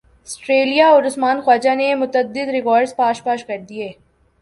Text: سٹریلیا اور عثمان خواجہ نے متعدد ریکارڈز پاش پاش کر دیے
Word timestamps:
سٹریلیا 0.27 0.87
اور 0.89 1.03
عثمان 1.03 1.41
خواجہ 1.41 1.75
نے 1.75 1.93
متعدد 1.95 2.49
ریکارڈز 2.49 2.95
پاش 2.95 3.23
پاش 3.23 3.45
کر 3.45 3.57
دیے 3.69 3.91